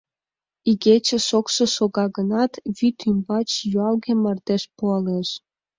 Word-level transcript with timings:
Игече 0.69 1.17
шокшо 1.27 1.63
шога 1.75 2.05
гынат, 2.17 2.51
вӱд 2.77 2.97
умбач 3.09 3.49
юалге 3.79 4.13
мардеж 4.23 4.63
пуалеш. 4.75 5.29